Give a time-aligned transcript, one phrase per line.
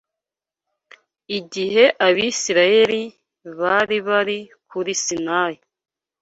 [1.37, 3.01] Igihe Abisirayeli
[3.59, 4.37] bari bari
[4.69, 5.59] kuri Sinayi